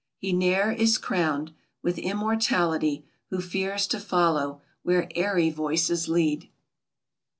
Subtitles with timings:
[0.17, 1.53] "He ne'er is crowned
[1.83, 6.49] With immortality, who fears to follow Where airy voices lead."